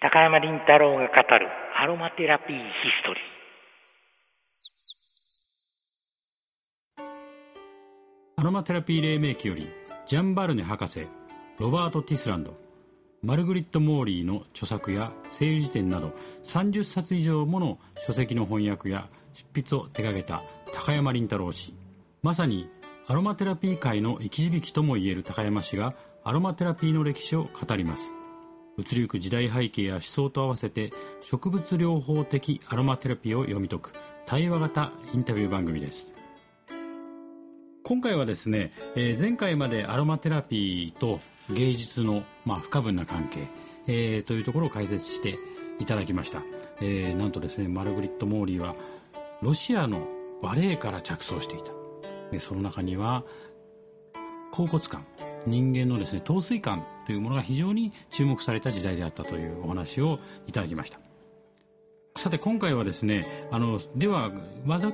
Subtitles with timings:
[0.00, 2.62] 高山林太郎が語るアロマテラピーヒ
[3.02, 7.10] ストリー。
[8.36, 9.68] アロマテラピー黎明期より
[10.06, 11.08] ジャンバルネ博士
[11.58, 12.54] ロバート・ティスランド
[13.24, 16.12] マルグリット・モーリーの著作や精油事典など
[16.44, 21.74] 30冊以上もの書籍の翻訳や執筆を手掛けた高山林太郎氏。
[22.22, 22.70] まさに
[23.08, 28.12] アロマテラピー界の生き字引ともいえる高山氏がアロマテラピーの歴史を語ります。
[28.78, 33.92] 移りゆく時代背景や思想と合わせて植物療法的アロマテラピーを読み解く
[34.24, 36.12] 対話型インタビュー番組です。
[37.82, 43.48] 今回はですね、えー、前回までアロマテラピーと芸術の、まあ、不可分な関係、
[43.86, 45.38] えー、というところを解説して
[45.80, 46.42] いただきました、
[46.82, 48.76] えー、なんとですねマルグリット・モーリーは
[49.40, 50.06] ロシアの
[50.42, 51.72] バレエから着想していた。
[52.30, 53.24] でその中には
[54.52, 55.06] 甲骨感。
[55.48, 61.00] 人間のですね陶酔感というものが非常に注目された時代であったというお話をいただきました。
[62.16, 64.32] さて今回はですねあのでは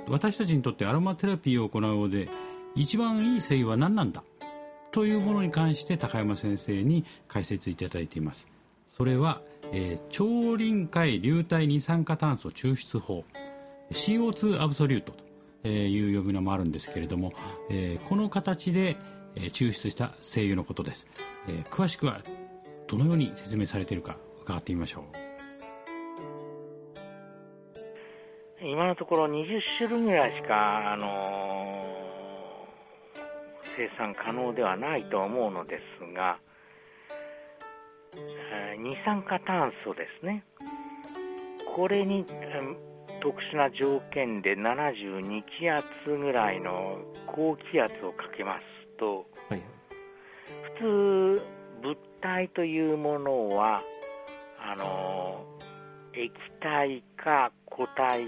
[0.08, 2.28] 私たちにとってアロマテラピーを行う上で
[2.74, 4.22] 一番いい精油は何なんだ
[4.90, 8.46] というものに関して高山先生に解説いただいています。
[8.86, 9.40] それは、
[9.72, 13.24] えー、超臨界流体二酸化炭素抽出法
[13.90, 15.14] CO2 アブソリュート
[15.62, 17.32] という呼び名もあるんですけれども、
[17.70, 18.96] えー、この形で
[19.36, 21.06] 抽出した精油のことです、
[21.48, 22.20] えー、詳しくは
[22.86, 25.04] どのように説明されているか伺ってみましょう。
[28.66, 36.38] 今のところ20種類ぐらいしか、あのー、生産可能ではないと思うのですが、
[38.78, 40.44] 二酸化炭素ですね。
[41.74, 42.24] これに、
[43.20, 48.73] 特殊な条件で72気圧ぐらいの高気圧をかけます。
[48.98, 49.62] と、はい、
[50.78, 51.46] 普通
[51.82, 53.82] 物体というものは
[54.58, 55.44] あの
[56.14, 58.24] 液体か固体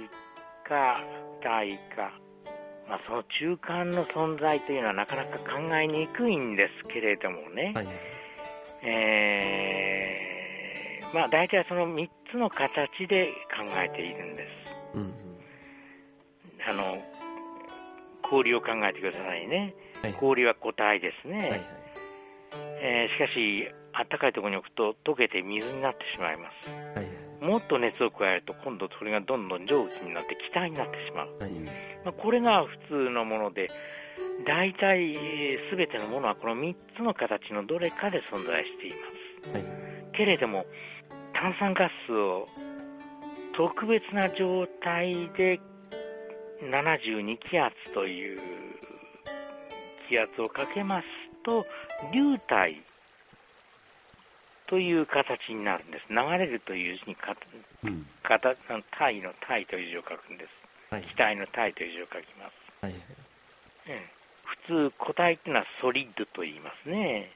[0.69, 1.00] か
[1.42, 2.12] 体か、
[2.89, 5.44] まあ、その中間の存在というのはなかなか考
[5.77, 7.88] えにくいんですけれどもね、はい、
[8.83, 14.48] えー、まあ、大体その3つの形で考えているんです。
[14.94, 15.15] うん、
[16.69, 17.03] あの
[18.22, 19.75] 氷を考えてくださいね。
[20.03, 21.61] はい、氷は固体ですね、はいはい、
[22.83, 31.53] えー、しかし、あったかいところに置くと溶けて水になってしまいます、はいはい、もっと熱を加えると今度それがどんどん蒸気になって気体になってしまう、はい、
[32.05, 33.69] まあ、これが普通のもので
[34.47, 35.17] 大体
[35.73, 38.97] 全てのものはこの3つの形のどれかで存在していま
[39.49, 39.65] す、はい、
[40.13, 40.67] けれども
[41.33, 42.47] 炭酸ガスを
[43.57, 45.61] 特別な状態で
[46.63, 48.66] 72気圧という
[50.09, 51.06] 気圧をかけます
[51.44, 51.67] と、
[52.12, 52.83] 流体
[54.67, 56.06] という形になるんです。
[56.09, 57.37] 流れるという字にか、
[57.84, 60.50] うん、体の体という字を書くんです。
[60.91, 62.84] はい、気体の体という字を書きます。
[62.84, 63.00] はいはい
[64.66, 67.31] 普通、固体っていうのはソリッドと言いますね。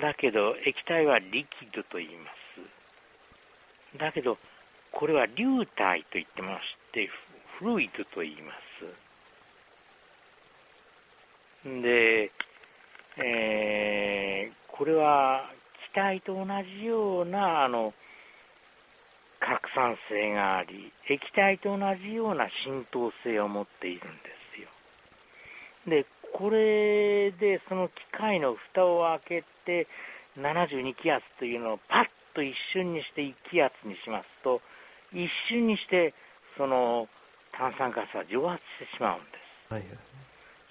[0.00, 2.30] だけど、液体はリキッドと言いま
[3.94, 3.98] す。
[3.98, 4.38] だけど、
[4.92, 7.08] これは流体と言ってまして、
[7.58, 8.67] フルイドと言います。
[11.64, 12.30] で、
[13.16, 15.50] えー、これは
[15.90, 17.92] 気体と同じようなあの
[19.40, 24.22] 拡散性があり、液体と同じような浸透性を持っているんで
[24.54, 24.68] すよ。
[25.86, 29.86] で、これでその機械の蓋を開けて、
[30.38, 34.60] 72気圧というのをパッと一瞬にして1気圧にしますと、
[35.12, 36.14] 一瞬にして
[36.56, 37.08] その
[37.52, 39.38] 炭酸ガスは蒸発してしまうんで
[39.68, 39.72] す。
[39.72, 39.98] はいはい、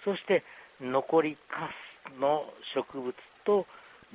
[0.03, 0.43] そして
[0.81, 1.69] 残りカ
[2.15, 3.65] スの植物と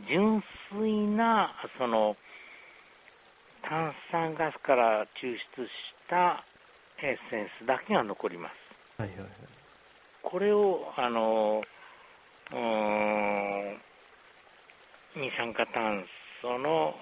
[0.09, 2.17] 純粋なその
[3.63, 5.71] 炭酸ガスから抽出し
[6.09, 6.45] た
[7.03, 8.55] エッセンスだけが残ります。
[9.01, 9.29] はいはいはい、
[10.23, 11.63] これをあの
[15.17, 16.05] 二酸化炭
[16.41, 16.95] 素の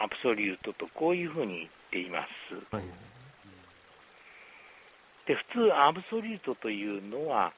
[0.00, 2.54] アブソリュートとこういうふうに言っています。
[2.74, 2.90] はいはい、
[5.26, 7.52] で普通アブソリュートというのは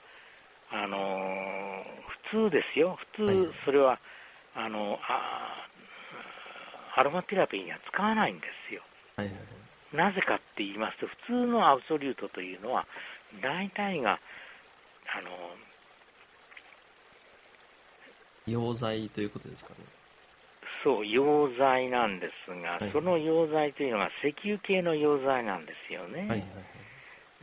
[0.73, 1.85] あの
[2.31, 3.99] 普通ですよ、普通、それは、
[4.55, 5.67] あのあ
[6.97, 8.83] アロマテラピーには使わないんですよ。
[9.17, 9.37] はいはい
[9.93, 12.87] なぜかって言いますと、普通のアブソリュートというのは、
[13.43, 14.21] 大体が、
[15.13, 15.31] あの
[18.47, 19.77] 溶剤ということですかね。
[20.85, 26.21] そう、溶剤なんですが、はい、その溶剤というのが石油系の溶剤なんですよね。
[26.21, 26.49] はいはいはい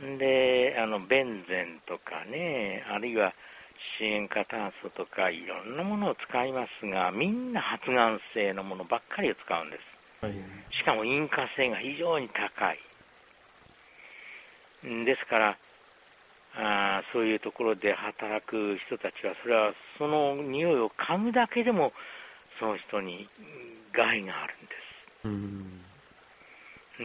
[0.00, 3.34] で、あの、ベンゼンとかね、あるいは
[4.00, 9.82] 塩化炭素とかいろんなものを使いますが、みんな発がん性のものばっかりを使うんです。
[10.24, 10.34] はい、
[10.78, 12.78] しかも引火性が非常に高い。
[15.04, 15.58] ですから、
[16.54, 21.92] あそういうところで働く人たちは、それはその匂いを嗅ぐだけでも、
[22.60, 23.28] その人に
[23.92, 24.78] 害があるんです。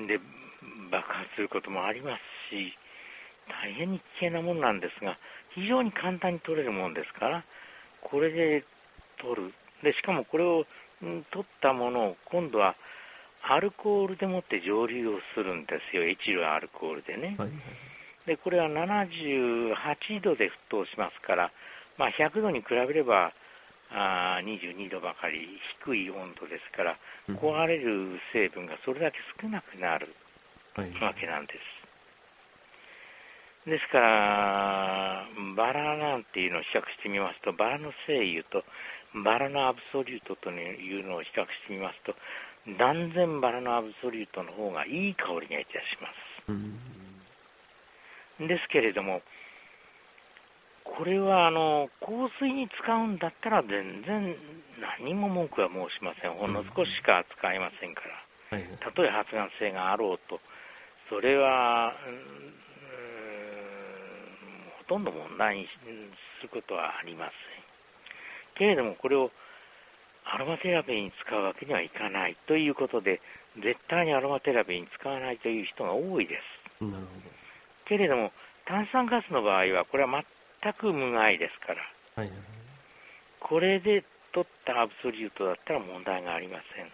[0.08, 0.20] で、
[0.92, 2.78] 爆発することもありますし、
[3.50, 5.18] 大変に危険なものなんですが、
[5.56, 7.44] 非常に簡単に取れるものですから、
[8.02, 8.64] これで
[9.18, 9.54] 取る。
[9.84, 10.66] で、しかもこれを、
[11.06, 12.76] ん、取ったものを今度は
[13.42, 17.36] アルコールでもって蒸留をするんですよ、エチルアルコールでね。
[17.38, 17.52] はいはい、
[18.26, 21.52] で、これは78度で沸騰しますから、
[21.98, 23.34] まあ、100度に比べれば
[23.92, 26.98] あ22度ばかり低い温度ですから、
[27.30, 30.08] 壊れる成分がそれだけ少なくなる
[30.76, 31.83] わけなんです。
[33.66, 35.26] ですから、
[35.56, 38.64] バラなんていうのを比較してみますと、バラの精油と
[39.24, 42.16] バラのアブソリュートというのを比較してみますと、
[42.78, 46.08] 断然バラのアブソリュートの方がいい香りがいたしま
[46.48, 46.52] す。
[48.48, 49.22] ですけれども、
[50.84, 54.36] これはあの香水に使うんだったら全然
[55.00, 56.32] 何も文句は申しません。
[56.32, 58.02] ほんの少ししか使いませんか
[58.52, 58.60] ら。
[58.80, 60.40] たとえ発がん性があろうと、
[61.10, 61.96] それは、
[64.88, 65.68] ほとんど問題に
[66.40, 67.34] することはありません。
[68.56, 69.32] けれども、これを
[70.26, 73.22] アロマテラピーに使うわけにはいかないということで、
[73.58, 76.40] 絶対にアロマテラピーに使わないという人が多いで
[76.80, 76.84] す。
[76.84, 77.08] なるほど
[77.86, 78.32] けれども、
[78.66, 80.24] 炭酸ガスの場合は、これは
[80.62, 81.82] 全く無害ですから、
[82.16, 82.32] はい、
[83.40, 86.88] これで取ったアブソリュートだったら問題がありません。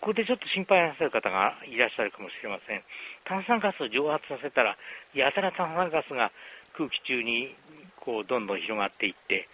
[0.00, 2.82] ここでちょっと心配なさる方がいらっしゃるかもしれません。
[3.24, 4.76] 炭酸ガスを蒸発させたら、
[5.14, 6.30] やたら炭酸ガスが
[6.76, 7.54] 空気中に
[7.96, 9.48] こうどんどん広がっていって、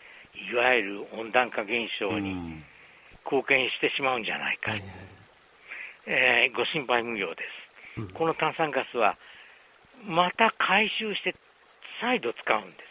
[0.50, 2.62] いわゆる温暖化現象に
[3.24, 4.72] 貢献してしまうんじゃないか、
[6.06, 7.42] えー、ご心配無用で
[7.96, 9.16] す、うん、この炭酸ガスは
[10.04, 11.34] また回収して
[12.00, 12.82] 再度使うんです。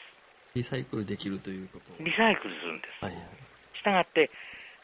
[0.56, 2.04] リサイクルできるということ。
[2.04, 3.24] リサイクルするんです、はいはい、
[3.78, 4.30] したがって、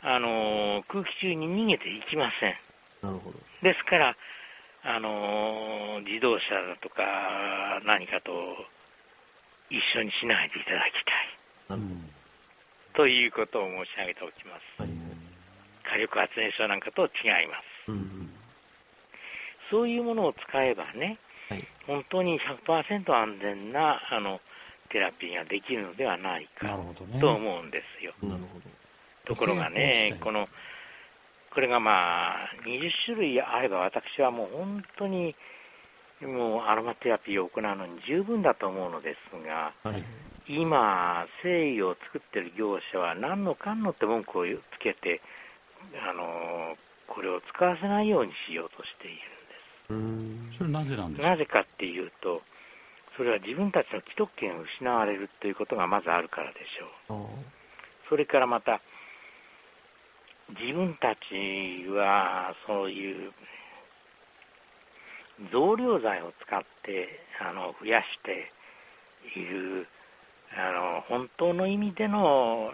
[0.02, 2.56] あのー、空気中に逃げていきません。
[3.02, 3.40] なるほど。
[3.62, 4.16] ですから、
[4.84, 8.32] あのー、自動車だとか何かと
[9.70, 11.04] 一緒にしないでいただき
[11.70, 12.10] たい、うん、
[12.94, 14.90] ということを申し上げておきます、はい、
[15.84, 18.30] 火力発電所なんかと違います、うん、
[19.70, 21.18] そういうものを使えばね、
[21.50, 24.40] はい、本当に100%安全なあの
[24.90, 28.14] テラピーができるのではないか、ね、と思うんですよ。
[29.26, 30.48] ところがね、この
[31.54, 35.36] これがまあ20種類あれば私はもう本当に
[36.26, 40.04] もうアロマテラピーを行うのに十分だと思うのですが、はい、
[40.48, 45.22] 今、誠意を作ってる業者は何のかんのって文句をつけて、
[46.10, 46.76] あの
[47.08, 49.18] これを使わせないようにしようとしている
[49.96, 50.18] ん
[50.50, 50.58] です。
[50.58, 51.30] それなぜなんですか？
[51.30, 52.42] なぜかっていうと、
[53.16, 57.28] それは自分たちの既得権を失われるということがまずあるからでしょう。
[58.10, 58.82] それからまた、
[60.60, 63.32] 自分たちはそういう
[65.52, 68.52] 増量剤を使ってあの増やして
[69.40, 69.88] いる
[70.56, 72.72] あの本当の意味での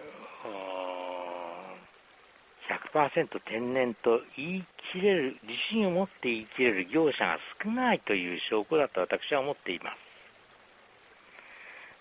[2.93, 9.91] 100%天然と言い切れる自信を持って言い切れる業者が少ないという証拠だと私は思っていま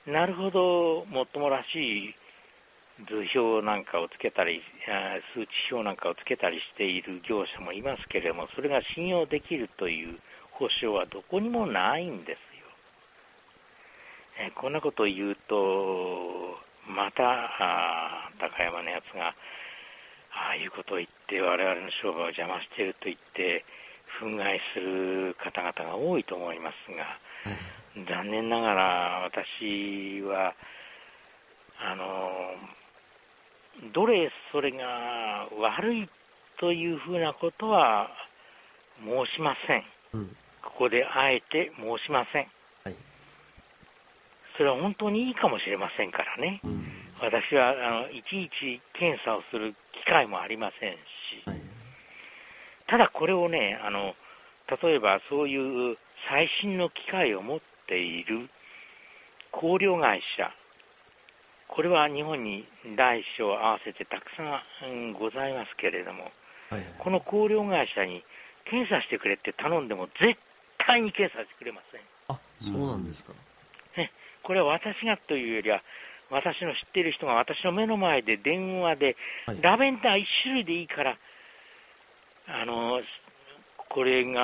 [0.07, 0.11] す。
[0.11, 2.15] なるほどもっともらしい
[3.07, 4.63] 図表なんかをつけたり
[5.35, 10.19] 数値表なんかをつけたりしている業者もいますけれどもそれが信用できるという
[10.63, 12.37] 保証はどこにもないんですよ。
[14.47, 19.35] えこんなことを言うと、また高山のやつが、
[20.31, 23.65] ああいうことを言って、我々の商売を邪魔していると言って、
[24.21, 27.19] 憤慨する方々が多いと思いますが、
[28.07, 28.85] 残念ながら
[29.25, 30.55] 私は、
[31.81, 32.31] あの、
[33.93, 36.09] どれそれが悪い
[36.61, 38.09] というふうなことは
[39.01, 39.85] 申しません。
[40.15, 42.47] うんここであえて申しません。
[42.85, 42.97] はい、
[44.57, 46.61] それは本当にいいかもしれませんからね。
[46.65, 46.87] うん、
[47.21, 50.97] 私はあのいちいち検査をする機会もありませんし、
[51.47, 51.61] はい、
[52.87, 54.15] ただこれをねあの、
[54.83, 55.97] 例えばそういう
[56.29, 58.49] 最新の機械を持っている
[59.53, 60.51] 香料会社、
[61.69, 62.67] これは日本に
[62.97, 66.31] 大小合わせてたくさんございますけれども、
[66.71, 68.23] はいはい、この香料会社に
[68.65, 70.39] 検査してくれって頼んでも絶
[70.87, 72.01] 対に検査してくれません。
[72.29, 73.33] あ、そうなんですか。
[73.97, 74.11] ね、
[74.43, 75.83] これは私がというよりは、
[76.31, 81.17] 私の知っている人が私の目の前で電話で、はい、ラベンダー1種類でいいから、
[82.49, 83.01] あの
[83.89, 84.41] これが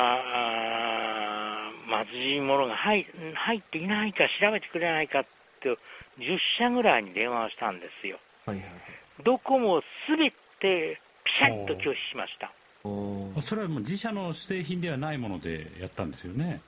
[1.89, 5.25] まずいものが入入っていないか調べてくれないかっ
[5.61, 5.71] て
[6.19, 8.19] 10社ぐらいに電話をしたんですよ。
[8.45, 10.31] はいはいはい、どこもすべ
[10.61, 12.53] てピシャッと拒否しました。
[12.83, 16.61] それはもう自社の製品ではないものでやったんですよね。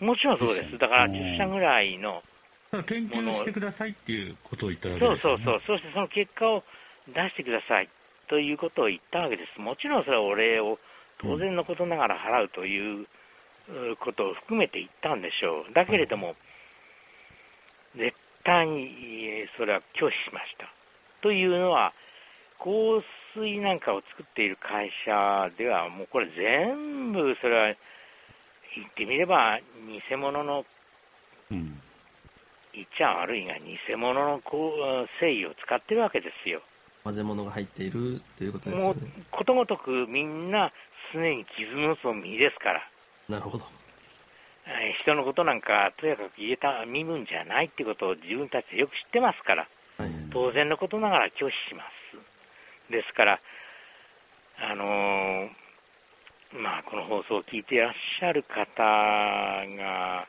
[0.00, 0.78] もちろんそうです。
[0.78, 2.22] だから10社ぐらいの。
[2.86, 5.78] 研究してくださいっていうことを言ったわけです、ね、そうそうそう。
[5.78, 6.64] そしてその結果を
[7.08, 7.88] 出してください
[8.28, 9.60] ということを言ったわけです。
[9.60, 10.78] もちろんそれはお礼を
[11.18, 13.06] 当然のことながら払うという
[13.98, 15.72] ことを含めて言ったんでしょう。
[15.72, 16.36] だけれども、
[17.96, 20.68] 絶対にそれは拒否しました。
[21.22, 21.92] というのは、
[22.58, 22.70] 香
[23.40, 27.74] 水なんかを作っている会社では、もうこれ全部、それは
[28.74, 29.58] 言ってみれば、
[30.10, 30.64] 偽物の、
[31.50, 31.80] うん、
[32.72, 36.62] 言っちゃ悪いが、偽物の誠意を使ってるわけですよ。
[37.04, 39.00] 混ぜ物が入っているということですよね。
[39.00, 40.72] もうことごとくみんな
[41.14, 42.82] 常に傷のつ身ですから。
[43.28, 43.64] なるほど。
[45.02, 51.95] 人のことなんかとやかく言えた身分じゃないってことを自分たちでよく知ってますから、はい、当然のことながら拒否します。
[52.90, 53.40] ですから、
[54.58, 58.82] あのー、まあ、この放送を聞いていらっしゃる方
[59.76, 60.26] が、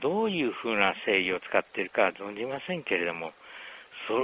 [0.00, 3.32] どういうふうな正義を使っているかは存じませんけれども、
[4.06, 4.14] そ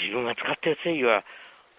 [0.00, 1.24] 自分が使っている正義は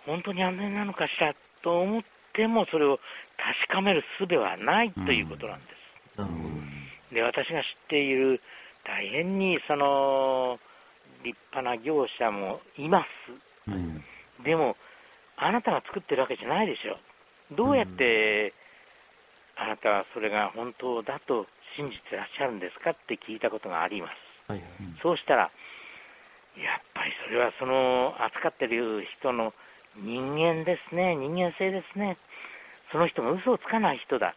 [0.05, 2.99] 本当に安全なのかしらと思っても、それを
[3.37, 6.21] 確かめる術はないということなんです。
[6.21, 8.41] うん、で私が知っている
[8.83, 10.59] 大変にその
[11.23, 13.05] 立派な業者もいま
[13.67, 14.03] す、うん、
[14.43, 14.75] でも、
[15.41, 16.97] あなたが作ってるわけじゃないでしょ、
[17.55, 18.53] どうやって
[19.55, 24.67] あなたはそれが本当だと信じてらっしゃるんですかって聞いたことがあります、はいはい、
[25.01, 25.49] そうしたら、や
[26.77, 29.53] っぱりそれはその扱ってる人の
[29.97, 32.17] 人間ですね、人間性ですね、
[32.91, 34.35] その人が嘘をつかない人だ、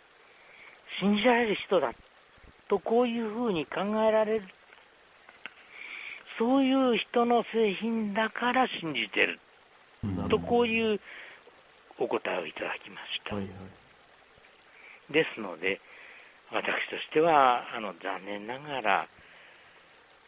[1.01, 1.93] 信じられる人だ
[2.69, 4.43] とこういうふうに考えられる、
[6.39, 9.39] そういう人の製品だから信じてる
[10.33, 11.01] とこういう
[11.99, 13.35] お答えをいただきました。
[13.37, 13.51] はいは
[15.11, 15.79] い、ですので、
[16.51, 19.07] 私としてはあの残念ながら、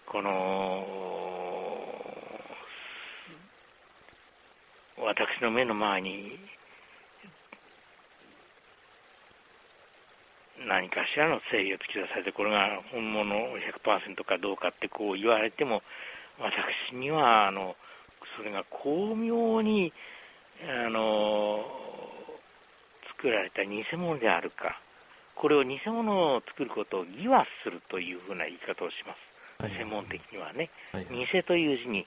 [0.06, 0.86] この
[4.98, 6.38] 私の目の前に
[10.66, 15.82] 何かしらの正義を突き出されて、これが本物100%かどうかってこう言われても、
[16.38, 17.74] 私にはあの
[18.36, 19.92] それが巧妙に
[20.62, 21.64] あの
[23.16, 24.80] 作られた偽物であるか、
[25.34, 29.14] これを偽物を作ることを義はするというふうな言い方をしま
[29.58, 32.06] す、はい、専門的にはね、はい、偽という字に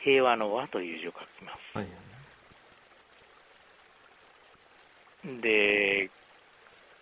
[0.00, 1.78] 平和の和という字を書きます。
[1.78, 1.88] はい、
[5.40, 6.10] で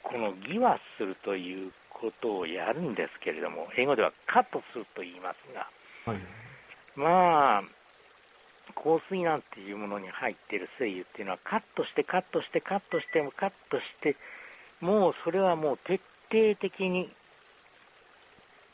[0.03, 5.67] この義はするということをやるんですけれども、英語ではカットすると言いますが、
[6.05, 6.21] はい、
[6.97, 7.63] まあ、
[8.73, 14.17] 香水なんていうものに入っている精油っていうのは、カットして、カットして、カットして、カットして、
[14.81, 17.11] もうそれはもう徹底的に、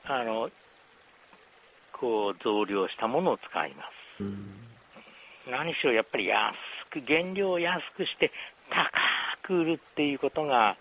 [0.05, 0.51] あの、
[1.93, 3.85] こう、増量したものを使いま
[4.19, 5.51] す。
[5.51, 6.55] 何しろやっぱり安
[6.91, 8.31] く、原料を安くして
[8.71, 8.91] 高
[9.43, 10.77] く売るっていうことが、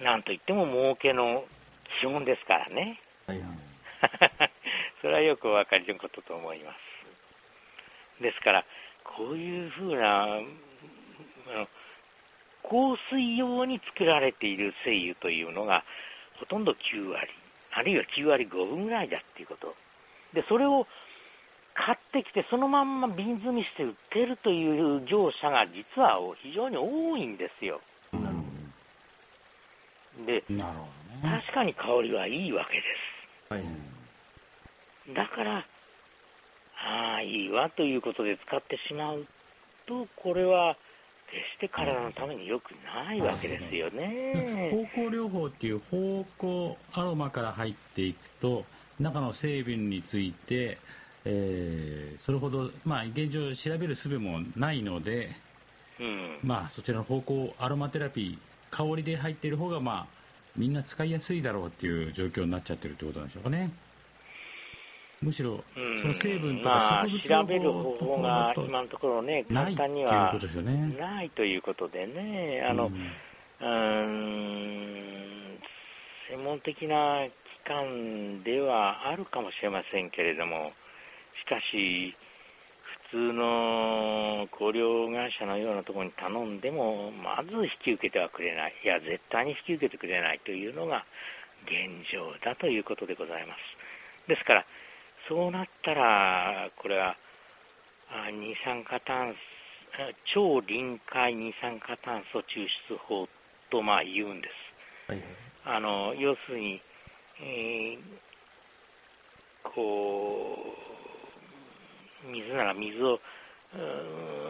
[0.00, 1.44] なんといっても儲けの
[2.00, 3.00] 基本ですからね。
[3.26, 3.42] はい、
[5.02, 6.89] それはよくお分かりのことと思います。
[8.20, 8.64] ですから、
[9.04, 10.40] こういうふうな、あ
[11.52, 11.66] の
[12.62, 15.84] 香水用に作られている精油というのが、
[16.38, 17.28] ほとんど9割、
[17.72, 19.74] あるいは9割5分ぐらいだっていうこと。
[20.32, 20.86] で、それを
[21.74, 27.80] 買ってきて、そのまんま瓶詰めして売ってるという業者が実は非常に多いんですよ。
[30.26, 30.62] で、ね、
[31.22, 32.82] 確かに香りはいいわけで
[33.48, 33.52] す。
[33.52, 35.64] はい、だから、
[36.84, 39.26] ああ、いいわということで使ってしまう
[39.86, 40.76] と、これは
[41.26, 44.70] 決して体のために良くないわけですよね。
[44.72, 46.24] 芳香療法っていう芳
[46.92, 48.64] 香アロマから入っていくと、
[48.98, 50.78] 中の成分について、
[51.24, 55.36] えー、それほど、まあ、現状調べる術もないので、
[56.00, 58.38] うん、まあ、そちらの方向アロマテラピー
[58.70, 60.20] 香りで入っている方がまあ
[60.56, 63.70] みんな使いやすいだろうっていう状況になっちゃってるってことなんでしょうかね。
[65.22, 65.62] むしろ、
[66.00, 70.34] その成分とか植物調べる方法が今のところね、簡単には
[70.98, 72.94] ないということでね、あの、うん、
[76.30, 77.32] 専門的な機
[77.68, 80.72] 関ではあるかもしれませんけれども、
[81.44, 82.16] しかし、
[83.12, 91.04] 普通の工業会社のようなところに頼んでも、まず引き受けてはくれない、いや、絶対に引き受けてくれないというのが
[91.66, 93.60] 現状だということでございます。
[94.26, 94.64] ですから、
[95.30, 97.14] そうなったら、これは
[98.32, 99.36] 二酸化炭素、
[100.34, 103.28] 超臨界二酸化炭素抽出法
[103.70, 104.48] とまあ言うんで
[105.06, 105.12] す。
[105.12, 105.28] はいはい、
[105.76, 106.82] あの要するに、
[107.40, 107.98] えー、
[109.62, 110.74] こ
[112.26, 113.20] う、水なら水を
[113.72, 113.76] う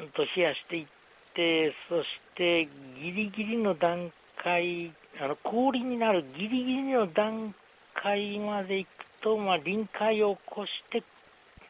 [0.03, 0.87] んと冷やしていっ
[1.35, 2.67] て、そして
[2.99, 4.11] ギリギリの段
[4.43, 7.55] 階、あの氷になるギリギリの段
[7.93, 11.03] 階まで行くと、まあ、臨界を起こして、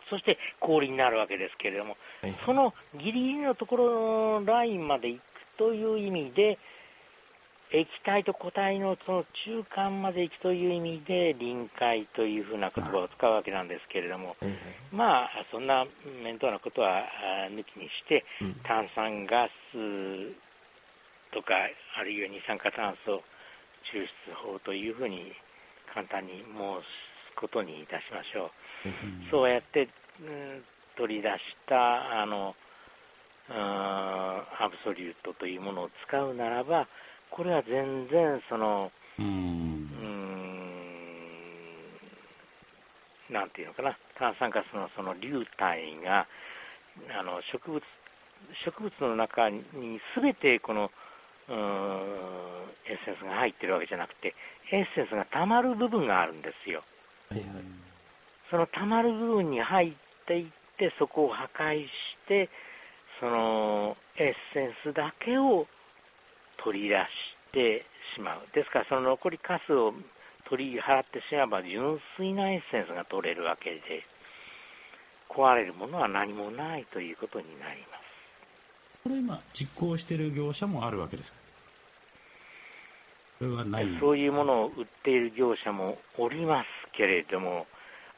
[0.08, 5.22] そして氷になるわけですけれども、はい、そのギリギリのところのラインまで行く
[5.56, 6.58] という意味で、
[7.72, 14.36] 液体と固体のその中間まで行くという意味で臨界というふうな言葉を使うわけなんですけれども、
[14.90, 15.86] まあそんな
[16.24, 17.04] 面倒なことは
[17.50, 18.24] 抜きにして、
[18.64, 19.52] 炭酸ガス
[21.32, 21.54] とか
[21.96, 23.22] あるいは二酸化炭素
[23.94, 25.32] 抽出法というふうに
[25.94, 28.50] 簡単に申すことにいたしましょ
[28.84, 29.30] う。
[29.30, 29.88] そうやって、
[30.20, 30.64] うん、
[30.96, 31.34] 取り出し
[31.66, 32.54] たあの
[33.48, 36.86] アブソリュートというものを使うならば、
[37.30, 39.88] これは全然その、うん、
[43.28, 46.26] なんていうのかな、炭酸ガスのその流体が、
[47.18, 47.82] あの植物
[48.64, 49.62] 植物の中に
[50.14, 50.90] すべてこの
[51.48, 54.34] エッセンスが入ってるわけじゃなくて、
[54.70, 56.82] エッセンスがたまる部分があるんですよ。
[57.30, 57.48] はいはい、
[58.50, 59.92] そのたまる部分に入っ
[60.26, 60.46] ていっ
[60.76, 61.90] て、そこを破壊し
[62.26, 62.48] て、
[63.20, 65.66] そのエッセンスだけを
[66.56, 67.06] 取り出し
[67.52, 67.84] て
[68.14, 68.40] しまう。
[68.52, 69.94] ですから、その残りカスを
[70.46, 74.02] 取り払ってしまえば、純粋なエッセンスが取れるわけで、
[75.28, 78.00] 壊れるものは何もないということになります。
[79.04, 81.38] これ今、実行している業者もあるわけですか？
[83.38, 83.88] それはない。
[84.00, 87.66] そういうものを売っている業者もおりますけれども、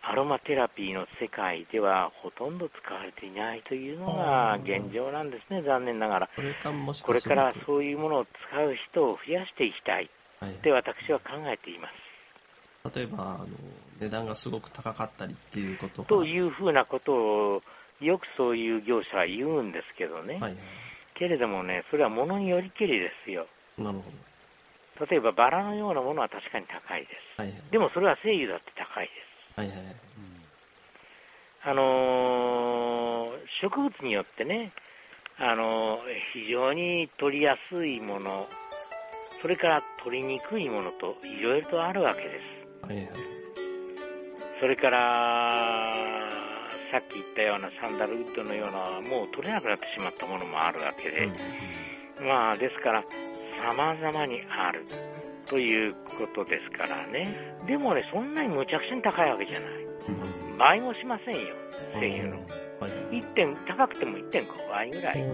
[0.05, 6.31] アロマテラピーの世界ではほとんど使われていないというのが現状なんですね、残念ながら。
[6.35, 10.11] これからそういうものを使う人を増やしていきたい
[10.45, 12.97] って私は考えています。
[12.97, 13.47] 例えばあの
[14.01, 17.63] 値段がすごく高かったりっていうことというふうなことを
[18.01, 20.57] よくそういう業者は言うんですけどね、はいはい、
[21.15, 23.47] けれどもね、それはものによりけりですよ。
[23.79, 24.32] なるほど
[25.00, 29.11] 例えばバラのようなものは確かに高いです、はいはい、でもそれは精油だって高いで
[29.57, 29.61] す。
[29.61, 29.96] はいはいはい。
[31.64, 34.72] あのー、植物によってね、
[35.38, 36.00] あのー、
[36.33, 38.48] 非常に取りやすいもの、
[39.40, 42.40] それから取りにくいものといろいろとあるわけで
[42.83, 42.87] す。
[42.87, 43.09] はいはい、
[44.61, 45.94] それから、
[46.90, 51.26] さっき言ったようなサンダルウッドのような、もう取れなくなってしまったものもあるわけで、
[52.20, 53.05] うん、まあ、ですから、
[53.70, 54.87] 様々にある。
[55.46, 57.57] ということですからね。
[57.66, 59.70] でもね、そんなにむちゃくちゃに高いわけじゃない。
[60.59, 61.40] 倍もしませんよ、
[61.94, 62.38] 声優の。
[63.11, 65.25] 1点、高くても1.5倍ぐらい。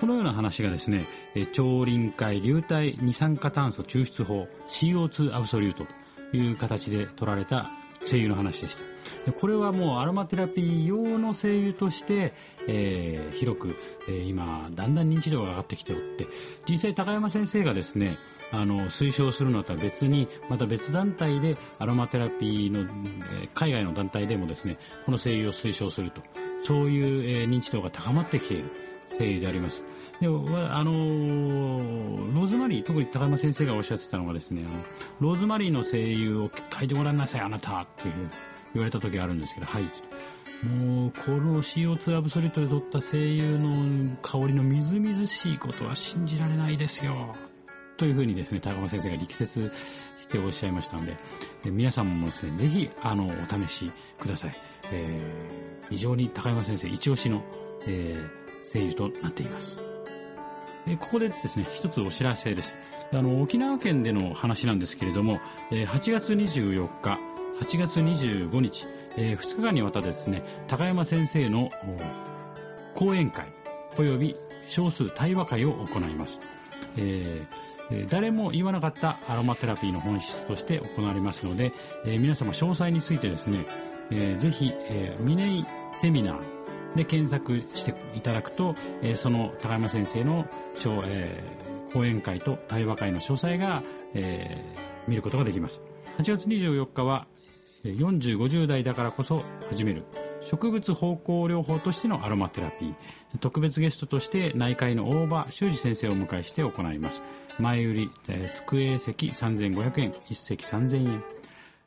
[0.00, 1.04] このような話がですね、
[1.52, 5.84] 超臨界流体二酸化炭素抽出法 CO2 アブソリュート
[6.30, 7.70] という形で取られた
[8.04, 8.91] 精油の話でした。
[9.26, 12.34] でこれはもうアロマテラピー用の精油として、
[12.68, 13.76] えー、広く、
[14.08, 16.26] えー、今だんだん認知度が上がってきておって
[16.68, 18.18] 実際高山先生がですね
[18.50, 26.20] あの推奨するのとは別にまた別団体でアロマテラピーの、えー、海外の団体でもですねこの精油を推奨すると
[26.64, 28.70] そういう、えー、認知度が高まってきている
[29.18, 29.84] 精油であります。
[30.20, 34.82] で、あのー、ローズマリー、特に高山先生がおっしゃってたのがですね、あの
[35.20, 38.30] ローズマリーの精油を嗅いでごらんなさい、あなたっていう
[38.74, 39.82] 言われた時あるんですけど、はい。
[40.66, 47.32] もう、この CO2 アブソリュートで取った精油の香りのみずみずしいことは信じられないですよ。
[47.96, 49.72] というふうにですね、高山先生が力説
[50.18, 51.16] しておっしゃいましたので、
[51.64, 54.52] え皆さんもですね、ぜひ、あの、お試しください。
[54.92, 57.42] えー、非常に高山先生一押しの、
[57.86, 59.78] えー、精油となっています。
[60.86, 62.74] えここでですね、一つお知らせです。
[63.12, 67.20] あの、沖縄県での話なんですけれども、え8月24日、
[67.60, 68.86] 8月25日、
[69.16, 71.70] えー、2日間にわたってですね、高山先生の
[72.94, 73.46] 講演会
[73.96, 74.36] 及び
[74.66, 76.40] 少数対話会を行います。
[76.96, 81.72] えー、誰も言わなかったアロマテラピーの本質として行われますので、
[82.04, 83.66] えー、皆様詳細についてですね、
[84.10, 90.46] えー、ぜひ、えー、ミネイセミナーで検索していただくと、えー、その高山先生の、
[91.04, 93.82] えー、講演会と対話会の詳細が、
[94.14, 95.82] えー、見ることができます。
[96.18, 97.26] 8月24日は
[97.84, 100.04] 4050代だからこそ始める。
[100.42, 102.94] 植物方向療法としてのアロマテラピー。
[103.40, 107.22] 特別ゲストとして内科医の大場修二先生をお迎えして行います。
[107.58, 111.22] 前売り、えー、机席3500円1席3000円。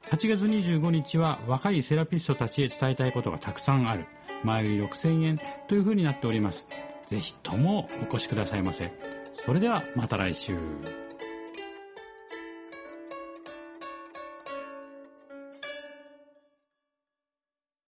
[0.10, 4.06] 8月25日は若いセラピストたちへ伝えたいことがたくさんある。
[4.44, 6.68] 前売り6000円というふうになっております。
[7.08, 8.92] ぜひともお越しくださいませ。
[9.34, 10.56] それではまた来週。